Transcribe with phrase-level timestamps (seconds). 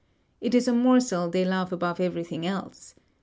[0.41, 2.95] It is a morsel they love above everything else.